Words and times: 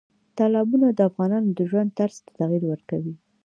تالابونه 0.37 0.87
د 0.93 0.99
افغانانو 1.09 1.49
د 1.57 1.59
ژوند 1.69 1.89
طرز 1.99 2.17
ته 2.25 2.31
تغیر 2.39 2.63
ورکوي. 2.67 3.13